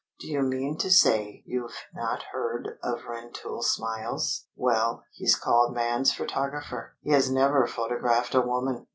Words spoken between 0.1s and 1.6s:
"Do you mean to say